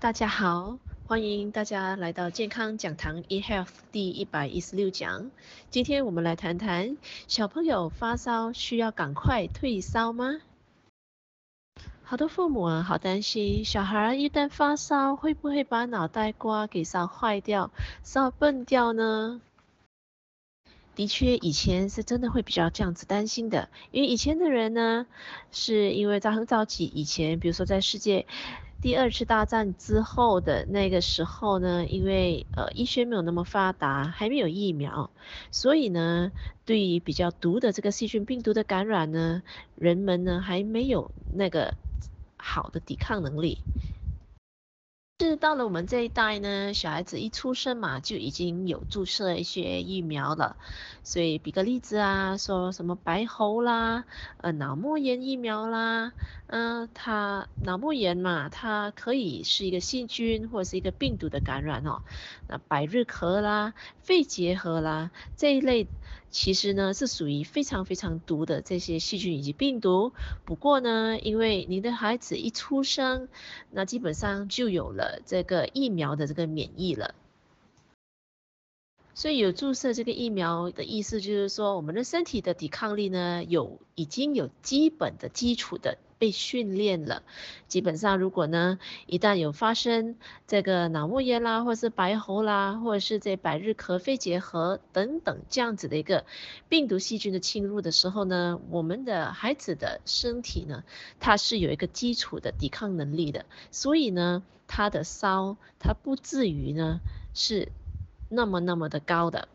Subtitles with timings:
[0.00, 0.78] 大家好，
[1.08, 5.28] 欢迎大家来到健康讲堂 eHealth 第一百一十六讲。
[5.70, 10.40] 今天我们来谈谈小朋友发烧需要赶快退烧吗？
[12.04, 17.72] 好多父母啊，好担心小孩一旦发烧会不会把脑袋瓜给烧坏掉、
[18.04, 19.40] 烧笨掉呢？
[20.94, 25.08] 的确，以前是真的会比较这样子担心的，因为以前的人呢，
[25.50, 28.26] 是因为在很早期以前，比如说在世界。
[28.80, 35.10] 第二次大战之后的那个时候呢，因为呃医学没有那么发达，还没有疫苗，
[35.50, 36.30] 所以呢，
[36.64, 39.42] 对于比较毒的这个细菌病毒的感染呢，
[39.74, 41.74] 人们呢还没有那个
[42.36, 43.58] 好的抵抗能力。
[45.20, 50.56] 是到了我们这一代呢，小孩子一出生嘛，就已经有注射一些疫苗了。
[51.02, 54.04] 所以比个例子啊，说什么白喉啦，
[54.36, 56.12] 呃，脑膜炎疫苗啦，
[56.46, 62.02] 嗯、呃，它脑膜炎嘛，它可以是一个细菌或者是一个病毒的感染哦。
[62.46, 65.88] 那百日咳啦，肺结核啦这一类。
[66.30, 70.12] 其实呢，是属于非常非常毒的这些细菌以及病毒。
[70.44, 73.28] 不过呢，因为你的孩子一出生，
[73.70, 77.14] 那基本上就有了这个疫苗的这个免疫了。
[79.14, 85.98] 所以有注射这个疫苗的意思，就是说我们的身体的抵抗力呢，有已经有基本的基础的。
[86.18, 87.22] 被训练了，
[87.68, 90.16] 基本上如果呢，一旦有发生
[90.46, 96.24] 这个脑膜炎啦，或者是白喉啦，或者是这百日咳、肺结核等等这样子的一个
[96.68, 100.82] 病毒细菌的侵入的时候呢，我们的孩子的身体呢，
[101.20, 107.00] 它是有一个基础的抵抗能力的，所以呢，他的烧它不至于呢
[107.32, 107.70] 是
[108.28, 109.48] 那么那么的高的。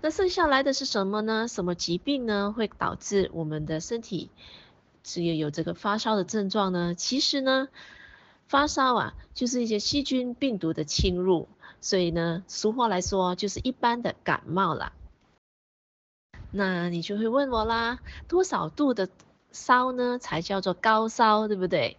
[0.00, 1.48] 那剩下来的是什么呢？
[1.48, 4.28] 什么疾病呢会导致我们的身体？
[5.04, 7.68] 只有有这个发烧的症状呢，其实呢，
[8.48, 11.46] 发烧啊，就是一些细菌病毒的侵入，
[11.80, 14.92] 所以呢，俗话来说就是一般的感冒啦。
[16.50, 19.08] 那你就会问我啦，多少度的
[19.52, 21.98] 烧呢才叫做高烧，对不对？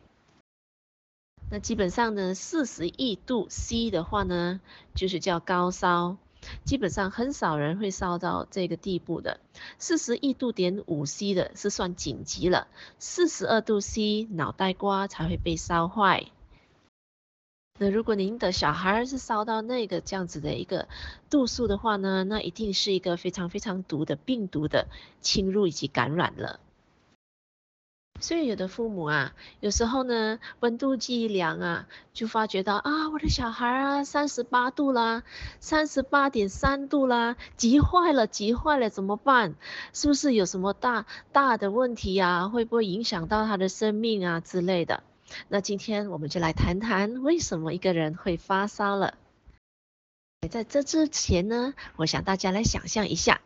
[1.51, 4.59] 那基本上呢，四十一度 C 的话呢，
[4.95, 6.17] 就是叫高烧。
[6.63, 9.39] 基本上很少人会烧到这个地步的，
[9.77, 12.67] 四十一度点五 C 的是算紧急了，
[12.99, 16.25] 四十二度 C 脑袋瓜才会被烧坏。
[17.77, 20.87] 那如果您的小孩是烧到那个这样子的一个
[21.29, 24.87] 度数的话呢，那一定是一个非常非常毒的病毒的
[25.19, 26.61] 侵入以及感染了。
[28.21, 35.23] 所以有的父母啊，有时候呢，温度计一量啊，就发觉到啊，我的小孩啊，三十八度啦，
[35.59, 39.55] 三十八点三度啦，急坏了，急坏了，怎么办？
[39.93, 42.47] 是不是有什么大大的问题啊？
[42.47, 45.03] 会不会影响到他的生命啊之类的？
[45.49, 49.15] 那今天我们就来谈谈为什么一个人会发烧了。
[50.49, 53.41] 在这之前呢，我想大家来想象一下。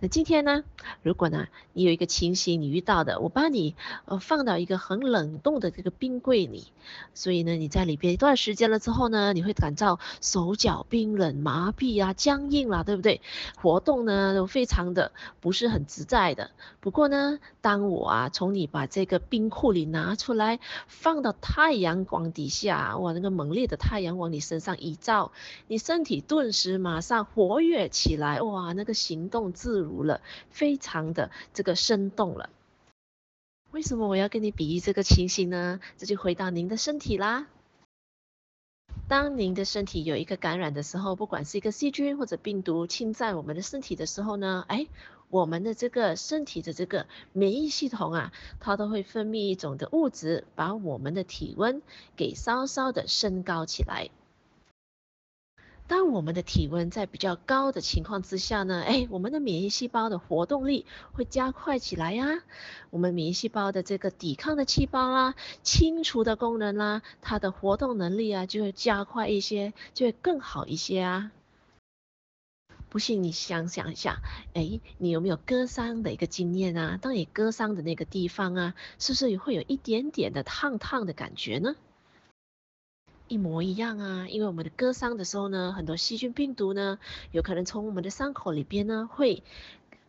[0.00, 0.64] 那今天呢，
[1.02, 3.74] 如果呢，你有一个情形你遇到的，我把你
[4.04, 6.68] 呃放到一个很冷冻的这个冰柜里，
[7.14, 13.20] 所以呢，你在里边一段时间了之后呢，你会感到手脚冰冷、麻痹啊、僵硬啦，对不对？
[13.60, 16.50] 活动呢都非常的不是很自在的。
[16.80, 25.32] 不过呢，当我啊从你把这个冰库里拿出来，放到太阳光底下，哇，那个猛烈的太阳往你身上一照，
[25.66, 30.20] 你身体顿时马上活跃起来，哇，那个行动自如了，
[30.50, 32.50] 非常的这个生动了。
[33.70, 35.80] 为什么我要跟你比喻这个情形呢？
[35.96, 37.46] 这就回到您的身体啦。
[39.08, 44.86] 当您的身体有一个感染的时候，不管是一个细菌或者病毒侵占我们的身体的时候呢，哎，
[45.30, 51.80] 我们的这个身体的这个免疫系统啊，它都会分泌一种的物质，把我们的体温
[52.16, 54.10] 给稍稍的升高起来。
[55.86, 62.42] 当我们的体温在比较高的情况之下呢，哎，我们的免疫细胞的活动力会加快起来呀。
[62.88, 71.30] 我们免疫细胞的这个抵抗的细胞啦、清除的功能啦，它的活动能力啊就会加快一些，就会更好一些啊。
[72.88, 74.22] 不信你想想一下，
[74.54, 76.98] 哎，你有没有割伤的一个经验啊？
[77.02, 81.76] 当你割伤的那个地方啊，是不是也会有一点点的烫烫的感觉呢？
[83.26, 86.98] 一模一样啊，因为我们的割伤的时候呢，很多细菌病毒呢，
[87.32, 89.42] 有可能从我们的伤口里边呢会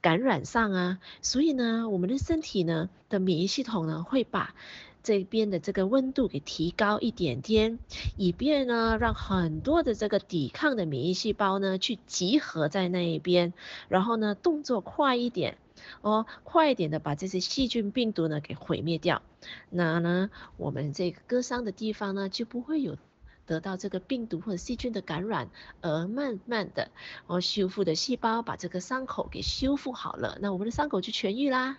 [0.01, 4.53] 感染上啊，所以呢，我们的身体呢的免疫系统呢会把
[5.01, 7.79] 这边的这个温度给提高一点点，
[8.17, 13.53] 以便呢让很多的这个抵抗的免疫细胞呢去集合在那一边，
[13.87, 15.57] 然后呢动作快一点。
[16.01, 19.21] 哦，快一点的把这些细菌病毒呢给毁灭掉，
[19.69, 22.97] 那呢，我们这个割伤的地方呢就不会有
[23.45, 25.49] 得到这个病毒或者细菌的感染，
[25.81, 26.89] 而慢慢的
[27.27, 31.77] 哦修复的细胞把这个伤口给修复好了，那我们的伤口就痊愈啦。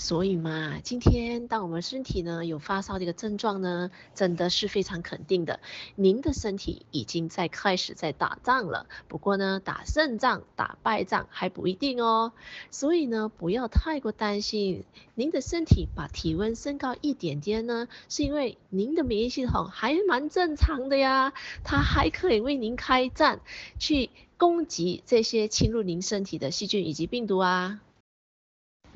[0.00, 5.58] 所以嘛，今天当我们身体呢有发烧这个症状呢，真的是非常肯定的，
[5.96, 8.86] 您的身体已经在开始在打仗了。
[9.08, 12.32] 不过呢，打胜仗、打败仗还不一定哦。
[12.70, 14.84] 所以呢，不要太过担心，
[15.16, 21.32] 您的身体把体温升高一点点呢，是因为您的免疫系统还蛮正常的呀，
[21.64, 23.40] 它还可以为您开战，
[23.80, 27.80] 去攻击这些侵入您身体的细菌以及病毒啊。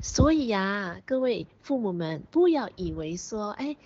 [0.05, 3.77] 所以呀、各位父母们不要以为说，哎，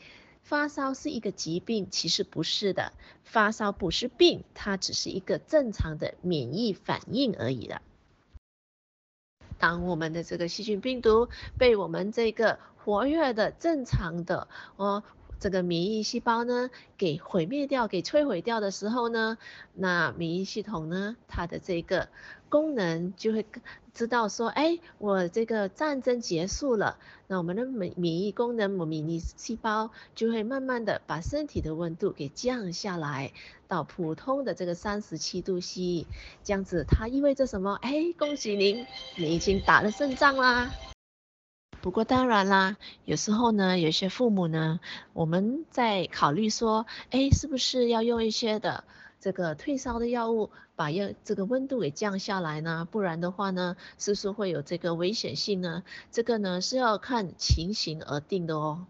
[0.42, 2.92] 发烧是一个疾病，其实不是的，
[3.24, 7.84] 发烧不是病，它只是一个正常的免疫反应而已的。
[9.60, 11.30] 当我们的这个细菌病毒
[11.60, 15.04] 被我们这个活跃的正常的哦。
[15.40, 19.38] 这个免疫细胞呢，给毁灭掉、给摧毁掉的时候呢，
[19.76, 22.10] 那免疫系统呢，它的这个
[22.50, 23.46] 功能就会
[23.94, 26.98] 知道说，哎，我这个战争结束了，
[27.28, 33.34] 那我们的免免疫功能，我免疫细胞就会慢慢的把身体的温度给降下来，
[33.68, 36.06] 到普通的这个三十七度 C，
[36.44, 37.74] 这样子它意味着什么？
[37.82, 38.86] 哎，恭喜您，
[39.18, 40.72] 你已经打了胜仗啦。
[41.80, 44.80] 不过当然啦，有时候呢，有些父母呢，
[45.14, 48.84] 我们在考虑说，哎，是不是要用一些的
[49.20, 52.88] 这个退烧的药物，把药这个温度给降下来呢？
[52.90, 55.84] 不然的话呢，是不是会有这个危险性呢？
[56.12, 58.86] 这个呢是要看情形而定的哦。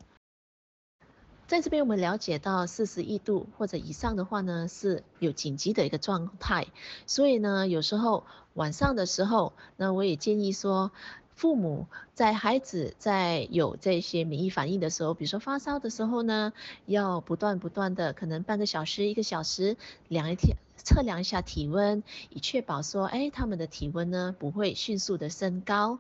[1.48, 6.68] 在这边我们了解到四十一度或者以上的话呢，是有紧急的一个状态，
[7.06, 10.92] 所以呢，有时候晚上的时候，那我也建议说。
[11.38, 11.86] 父母
[12.16, 16.52] 在孩子在有这些免疫反应的时候，比如说发烧的时候呢，
[16.88, 22.02] 要不断不断的，可能半个小时、一个小时量一天，测量一下体温，
[22.32, 26.00] 以确保说，哎，他们的体温呢不会迅速的升高。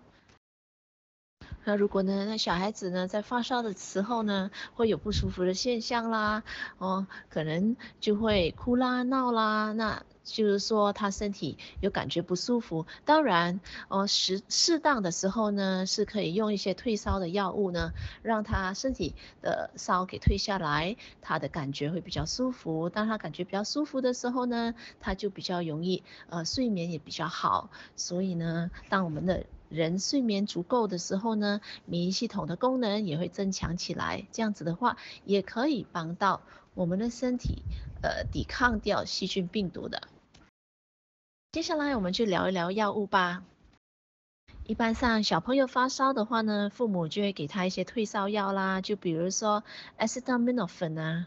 [1.65, 6.43] 那如果呢，那小孩子呢在发烧的时候呢，会有不舒服的现象啦，
[6.79, 10.03] 哦，可能就会哭啦、闹啦，那。
[10.27, 22.89] 就是说他身体有感觉不舒服，当然，呃，适适当的时候呢，是可以用一些退烧的药物呢，让他身体的烧给退下来，他的感觉会比较舒服。
[22.89, 27.69] 当他感觉比较舒服的时候呢，他就比较容易，呃，睡眠也比较好。
[27.95, 34.27] 所以呢，当我们的人睡眠足够的时候呢，免疫系统的功能也会增强起来。
[34.31, 36.41] 这样子的话，也可以帮到
[36.73, 37.63] 我们的身体，
[38.01, 40.01] 呃，抵抗掉细菌病毒的。
[41.57, 43.41] 接下来我们就聊一聊药物吧。
[44.67, 49.63] 一般上小朋友发烧的话呢，父母就会给他一些退烧药啦，就比如说
[49.97, 51.25] acetaminophen 啊，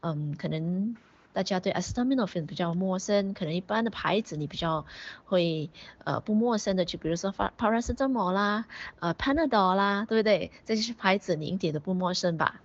[0.00, 0.96] 嗯，可能
[1.32, 4.84] 大家对 acetaminophen 比较陌生，可能一般的牌子你比较
[5.26, 5.70] 会
[6.02, 8.64] 呃不陌生的，就比如说 paracetamol 啦，
[8.98, 10.50] 呃 Panadol 啦，对不对？
[10.66, 12.60] 这些牌子你一点都不陌生吧？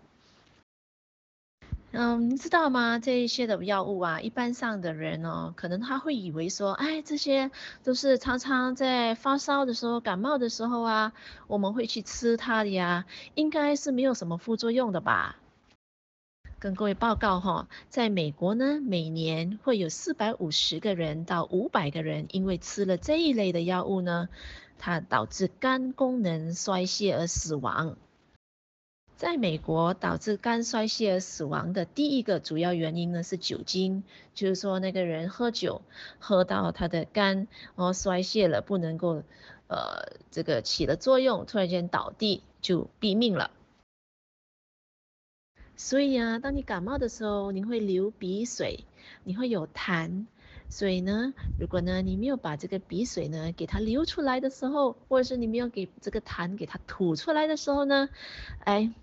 [1.95, 2.97] 嗯，你知道吗？
[2.97, 7.51] 这一些的药物啊，一般上的人哦，可能他会以为说，哎，这些
[7.83, 11.13] 都是常常在发烧的时候、感冒的时候啊，
[11.45, 13.05] 我们会去吃它的呀，
[13.35, 15.35] 应该是没有什么副作用的吧？
[16.57, 24.29] 跟各位报告哈，在美国呢，每年会有四百五十个人到五百个人因为吃了这一类的药物呢，
[24.79, 27.97] 它导致肝功能衰竭而死亡。
[29.23, 34.03] 在美国，导致肝衰竭而死亡的第一个主要原因呢是酒精，
[34.33, 35.81] 就是说那个人喝酒
[36.19, 39.23] 喝到他的肝哦衰竭了，不能够
[39.67, 43.51] 呃这个起了作用，突然间倒地就毙命了。
[45.77, 48.83] 所以啊，当你感冒的时候，你会流鼻水，
[49.23, 50.25] 你会有痰，
[50.67, 58.09] 所以呢，如果呢你没有把这个鼻水呢给它流出来的时候，或者是你没有给这个痰给它吐出来的时候呢，
[58.65, 58.93] 哎。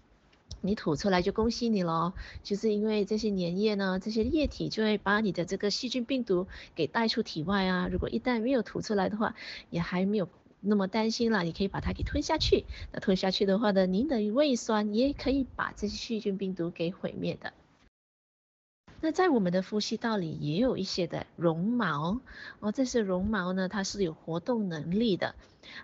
[0.63, 2.13] 你吐出来就恭喜你喽，
[2.43, 7.89] 就是因为这些粘液呢，这些液体就会把你的这个细菌病毒给带出体外啊。
[7.89, 9.35] 如果一旦没有吐出来的话，
[9.71, 10.29] 也还没有
[10.61, 12.67] 那么担心了，你可以把它给吞下去。
[12.93, 17.53] 那吞下去的话呢，您的胃酸也可以把这些细菌病毒给毁灭的。
[19.01, 22.21] 那在我们的呼吸道里也有一些的绒毛
[22.61, 25.35] 哦，这些绒毛呢，它是有活动能力的。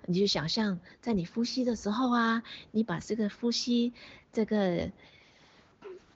[0.06, 2.42] 你就想象在你呼吸的时候啊，
[2.72, 3.92] 你把这个呼吸
[4.32, 4.90] 这个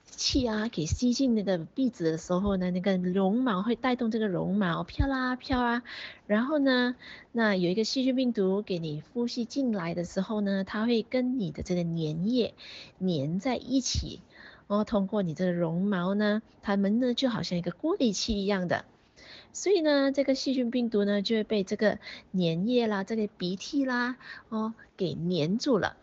[0.07, 5.83] 气啊给吸进那个鼻子的时候呢，那个绒毛会带动这个绒毛飘啦飘啊，
[6.27, 6.97] 然后呢，
[7.33, 12.55] 那有一个细菌病毒给你呼吸进来的时候呢，它会跟你的这个粘液
[12.99, 14.21] 粘在一起，
[14.71, 18.85] 哦，通过你这个绒毛呢，它们呢就好像一个过滤器一样的。
[19.53, 21.99] 所以呢，这个细菌病毒呢，就会被这个
[22.33, 24.17] 粘液啦、这个鼻涕啦，
[24.49, 25.97] 哦，给粘住了。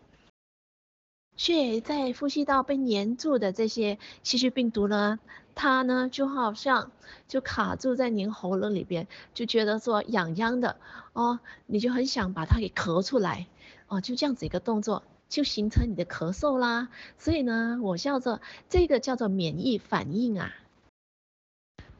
[1.38, 5.18] 所以在呼吸道被粘住的这些细菌病毒呢，
[5.54, 6.92] 它呢就好像
[7.26, 10.76] 就卡住在您喉咙里边，就觉得说痒痒的
[11.14, 13.46] 哦，你就很想把它给咳出来
[13.86, 16.88] 哦，就这样子一个动作，就形成你的咳嗽啦。
[17.18, 20.52] 所以呢，我叫做这个叫做免疫反应啊。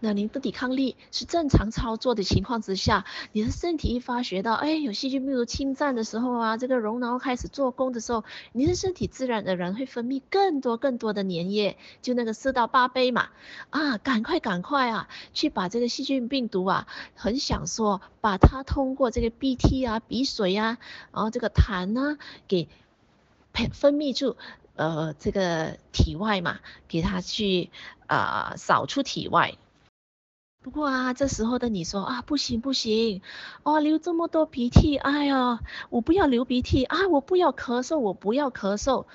[0.00, 13.30] 那您的抵抗力是正常操作的情况之下，你的身体一发觉到，哎，有细菌病毒侵占的时候啊，这个绒毛开始做工的时候，你的身体自然而然会分泌更多更多的粘液，就那个四到八倍嘛，
[13.70, 20.78] 啊，赶快赶快啊，去把这个细菌病毒啊，很想说把它通过这个鼻涕啊、鼻水啊，
[21.12, 22.68] 然后这个痰啊，给
[23.66, 24.36] 分泌出
[24.76, 27.70] 呃这个体外嘛，给它去
[28.06, 29.56] 啊、扫出体外。
[30.60, 33.22] 不过啊，这时候的你说啊，不行不行，
[33.62, 39.06] 哦，流这么多鼻涕，哎呀，我不要流鼻涕啊，我不要咳嗽，我不要咳嗽，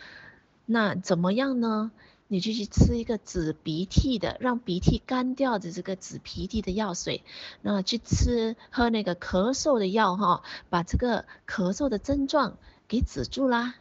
[0.66, 1.92] 那怎么样呢？
[2.30, 7.24] 你就去吃一个止鼻涕的，让鼻涕干掉的这个止鼻涕的药水，
[7.62, 12.58] 那去吃喝那个咳嗽的药哈，把这个咳嗽的症状
[12.88, 13.76] 给止住啦。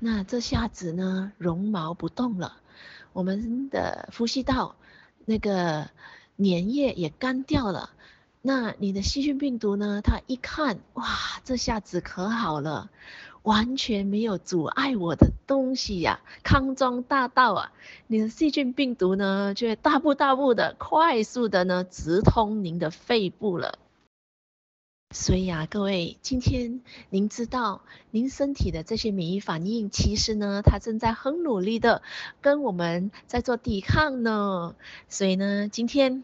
[0.00, 2.56] 那这下子呢，绒毛不动了，
[3.12, 4.74] 我们的呼吸道
[5.24, 5.88] 那个。
[6.42, 7.90] 粘液也干掉了，
[8.40, 10.00] 那你的细菌病毒呢？
[10.02, 11.04] 它一看，哇，
[11.44, 12.88] 这下子可好了，
[13.42, 17.72] 完全没有阻碍我的东西呀，康庄大道啊！
[18.06, 23.78] 你的细菌病毒呢，就会大步大步的、快速的呢，直通您的肺部了。
[25.12, 32.02] 所以啊，各位，今天您知道，您身体的这些免疫反应，其实呢，它正在很努力的
[32.40, 34.76] 跟我们在做抵抗呢。
[35.08, 36.22] 所以呢，今天。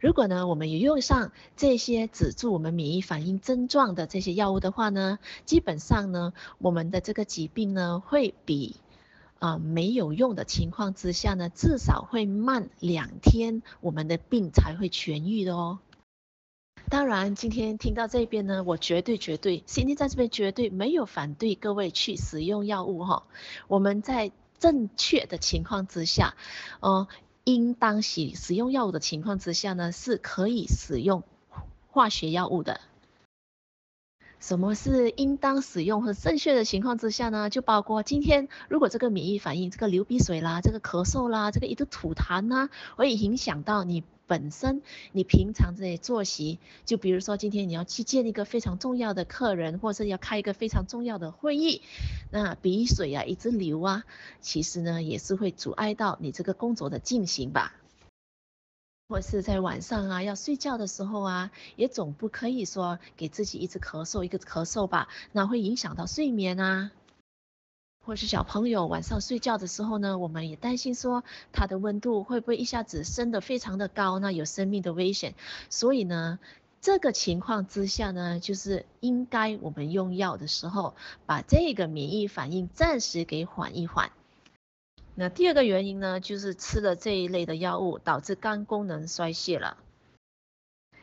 [0.00, 8.74] 如果呢，我们有用上这些止住我们免疫反应症状的这些药物的话呢，基本上呢，我们的这个疾病呢，会比
[9.38, 15.78] 啊、没有用的情况之下呢，至少会慢两天，我们的病才会痊愈的哦。
[16.88, 23.24] 当然，今天听到这边呢，我绝对绝对，今天在这边绝对没有反对各位去使用药物哈、
[23.66, 26.34] 我们在正确的情况之下，
[26.80, 27.06] 呃。
[27.44, 31.22] 应当使使用药物的情况之下呢，是可以使用
[31.88, 32.78] 化学药物的。
[34.38, 37.48] 什么是应当使用和正确的情况之下呢？
[37.48, 44.04] 就包括今天如果这个免疫反应，这个流鼻水啦，这个咳嗽啦，这个一个吐痰呐，会影响到你。
[44.28, 51.82] 本身你平常这些作息，就比如说今天你要去见一个非常重要的客人，或者是要开一个非常重要的会议，
[52.30, 54.04] 那鼻水啊一直流啊，
[54.40, 57.74] 其实呢也是会阻碍到你这个工作的进行吧。
[59.08, 66.92] 或是在晚上啊要睡觉的时候啊，也总不可以说给自己一直咳嗽一个咳嗽吧，那会影响到睡眠啊。
[68.08, 75.34] 或是小朋友晚上睡觉的时候呢，我们也担心说他的温度会不会一下子升得非常的高，那有生命的危险。
[75.68, 76.38] 所以呢，
[76.80, 80.94] 这个情况之下呢，就是应该我们用药的时候，
[81.26, 84.10] 把这个免疫反应暂时给缓一缓。
[85.14, 89.76] 那第二个原因呢，就是吃了这一类的药物，导致肝功能衰竭了。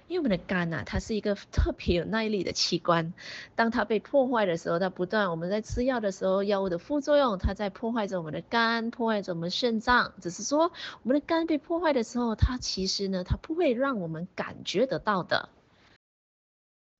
[0.07, 3.13] 因为我们的肝呐、它是一个特别有耐力的器官。
[3.55, 10.13] 当它被破坏的时候，它不断我们在吃药的时候，药物的副作用，它在破坏着我们的肝，破坏着我们肾脏。
[10.21, 10.71] 只是说，
[11.03, 15.49] 我们的肝被破坏的时候，它其实呢，它不会让我们感觉得到的。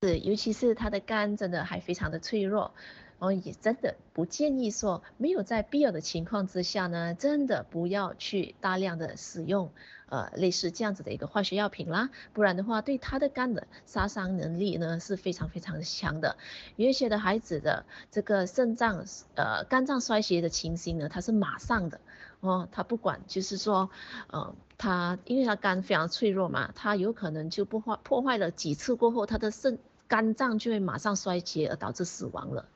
[0.02, 2.74] 是，尤其是它的肝真的还非常的脆弱。
[3.18, 9.72] 然后也真的不建议说，没有在必要的情况之下呢，真的不要去大量的使用，
[10.10, 16.36] 呃，类似这样子的一个化学药品啦，不然的话，对他的肝的杀伤能力呢是非常非常强的。
[16.76, 22.00] 有一些的孩子的这个肾脏，呃，肝脏衰竭的情形呢，他是马上的，
[22.40, 23.88] 哦，他不管就是说，
[24.26, 32.68] 呃，他因为他肝非常脆弱嘛，他有可能就破坏破坏了几次过后，他的肾肝脏就会马上衰竭而导致死亡了。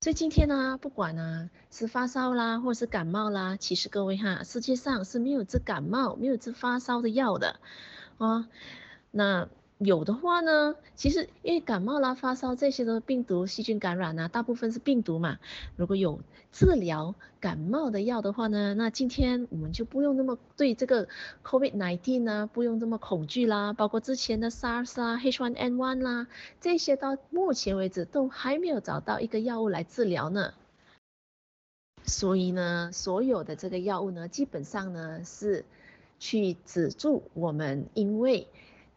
[0.00, 7.58] 所以今天呢，不管呢是发烧啦，或是感冒啦，其实各位哈，世界上是没有治感冒、没有治发烧的药的，
[8.18, 8.48] 啊。
[9.10, 15.38] 那有的话呢，其实因为感冒啦、发烧这些都是病毒、细菌感染啊，大部分是病毒嘛。
[15.76, 16.18] 如果有
[16.50, 21.06] 治疗感冒的药的话呢，那今天我们就不用那么对这个
[21.44, 23.72] COVID-19 呢，不用这么恐惧啦。
[23.72, 26.26] 包括之前的 SARS 啊、H1N1 啦，
[26.60, 30.54] 这些到目前为止都还没有找到一个药物来治疗呢。
[32.04, 35.64] 所以呢，所有的这个药物呢，基本上呢是
[36.18, 38.48] 去止住我们因为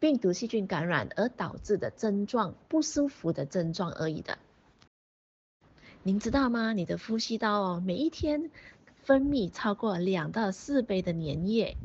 [0.02, 4.36] 病毒细菌感染而导致的症状，不舒服的症状而已的。
[6.02, 6.72] 您知道吗？
[6.72, 8.50] 你的呼吸道哦，每一天
[9.04, 11.76] 分泌超过两到四杯的粘液。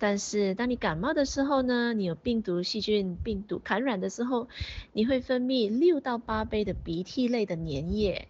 [0.00, 4.48] 但是当你感冒的时候呢，你有病毒细菌病毒感染的时候，
[4.92, 8.26] 你会分泌六到八杯的鼻涕类的粘液。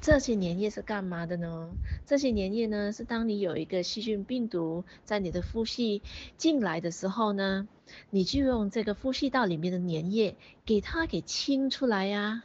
[0.00, 1.68] 这些粘液是干嘛的呢？
[2.06, 6.00] 这些粘液呢，是当你有一个细菌病毒在你的呼吸
[6.38, 7.68] 进来的时候呢，
[8.08, 12.42] 你就用这个呼吸道里面的粘液给它给清出来呀。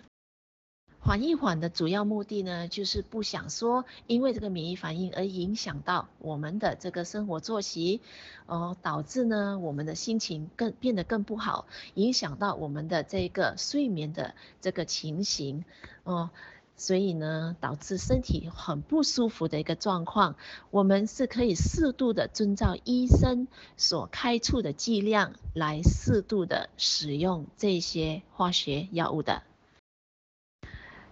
[1.00, 8.02] 缓一缓的主要目的呢，就是不想说因为这个免疫反应而影响到我们的这个生活作息，
[8.48, 15.64] 哦，导致呢我们的心情更变得更不好，影响到我们的这个睡眠的这个情形，
[16.04, 16.32] 哦。
[16.78, 20.36] 所以呢，导致身体很不舒服的一个状况，
[20.72, 29.44] 我们是可以适度的遵照医生所开出的剂量来适度的使用这些化学药物的。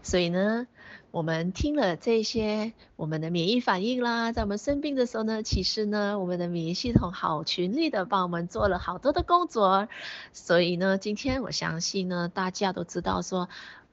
[0.02, 0.68] 所以呢，
[1.12, 9.88] 我们听了这些我们的免疫反应啦，在我们生病的时候呢，其实呢，我们的免疫系统好群力的帮我们做了好多的工作。
[10.34, 13.48] 所以呢，今天我相信呢，大家都知道说，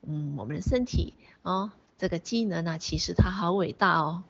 [0.04, 1.14] 嗯，我们的身体。
[1.42, 4.25] 哦，这个技能呢，其实它好伟大哦。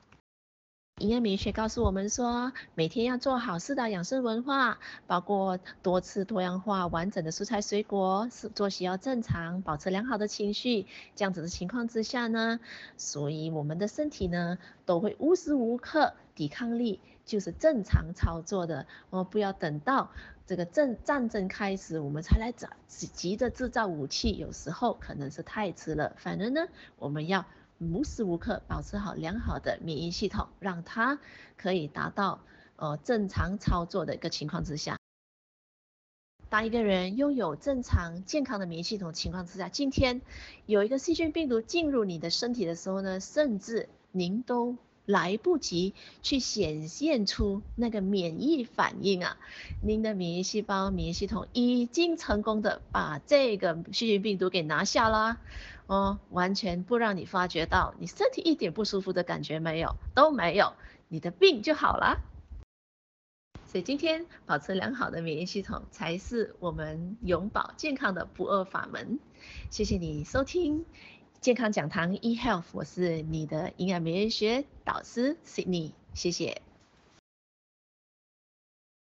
[0.99, 10.87] 营养美学告诉我们说，每天要做好四大养生文化，包括多吃多样化、完整的蔬菜水果，作息要正常，保持良好的情绪。
[11.17, 12.61] 这样子的情况之下呢，
[12.99, 20.11] 所以我们的身体呢，都会无时无刻抵抗力就是正常操作的哦，不要等到。
[20.47, 26.14] 这个战战争开始，我们才来找急着制造武器，有时候可能是太迟了。
[26.16, 26.66] 反正呢，
[26.99, 27.44] 我们要
[27.78, 31.18] 无时无刻保持好良好的免疫系统，让它
[31.59, 32.40] 可以达到
[32.76, 34.96] 呃正常操作的一个情况之下。
[36.48, 40.22] 当一个人拥有正常健康的免疫系统情况之下，今天
[40.64, 44.79] 有一个细菌病毒进入你的身体的时候呢，甚至您都。
[45.11, 49.37] 来不及去显现出那个免疫反应啊！
[49.83, 55.38] 您的免疫细胞、免疫系统已经成功的把这个细菌病毒给拿下了，
[55.87, 60.75] 哦，完全不让你发觉到，你身体一点不舒服的感觉没有，都没有，
[61.09, 62.20] 你的病就好了。
[63.66, 69.20] 所以今天保持良好的免疫系统才是我们永保健康的不二法门。
[69.70, 70.85] 谢谢你收听。
[71.40, 76.61] 健康讲堂 eHealth，我是你的营养美容学导师 Sydney，谢谢。